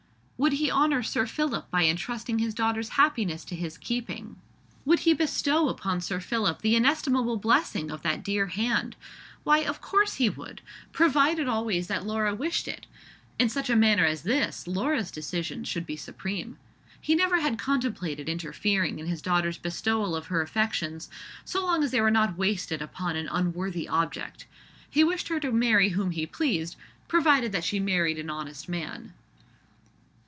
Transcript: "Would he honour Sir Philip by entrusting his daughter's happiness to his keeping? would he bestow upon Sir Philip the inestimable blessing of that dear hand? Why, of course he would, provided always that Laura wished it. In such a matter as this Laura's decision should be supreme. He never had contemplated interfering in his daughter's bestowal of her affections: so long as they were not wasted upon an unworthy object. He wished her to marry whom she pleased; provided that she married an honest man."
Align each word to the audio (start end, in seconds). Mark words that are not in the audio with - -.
"Would 0.37 0.53
he 0.53 0.71
honour 0.71 1.03
Sir 1.03 1.27
Philip 1.27 1.69
by 1.69 1.83
entrusting 1.85 2.39
his 2.39 2.55
daughter's 2.55 2.89
happiness 2.97 3.45
to 3.45 3.55
his 3.55 3.77
keeping? 3.77 4.37
would 4.85 5.01
he 5.01 5.13
bestow 5.13 5.69
upon 5.69 6.01
Sir 6.01 6.19
Philip 6.19 6.63
the 6.63 6.75
inestimable 6.75 7.37
blessing 7.37 7.91
of 7.91 8.01
that 8.01 8.23
dear 8.23 8.47
hand? 8.47 8.95
Why, 9.43 9.59
of 9.59 9.81
course 9.81 10.15
he 10.15 10.29
would, 10.29 10.63
provided 10.93 11.47
always 11.47 11.85
that 11.89 12.07
Laura 12.07 12.33
wished 12.33 12.67
it. 12.67 12.87
In 13.37 13.49
such 13.49 13.69
a 13.69 13.75
matter 13.75 14.03
as 14.03 14.23
this 14.23 14.65
Laura's 14.65 15.11
decision 15.11 15.63
should 15.63 15.85
be 15.85 15.95
supreme. 15.95 16.57
He 16.99 17.13
never 17.13 17.39
had 17.39 17.59
contemplated 17.59 18.27
interfering 18.27 18.97
in 18.97 19.05
his 19.05 19.21
daughter's 19.21 19.59
bestowal 19.59 20.15
of 20.15 20.25
her 20.27 20.41
affections: 20.41 21.07
so 21.45 21.61
long 21.63 21.83
as 21.83 21.91
they 21.91 22.01
were 22.01 22.09
not 22.09 22.35
wasted 22.35 22.81
upon 22.81 23.15
an 23.15 23.29
unworthy 23.31 23.87
object. 23.87 24.47
He 24.89 25.03
wished 25.03 25.27
her 25.27 25.39
to 25.39 25.51
marry 25.51 25.89
whom 25.89 26.11
she 26.11 26.25
pleased; 26.25 26.77
provided 27.07 27.51
that 27.51 27.63
she 27.63 27.79
married 27.79 28.17
an 28.17 28.31
honest 28.31 28.67
man." 28.67 29.13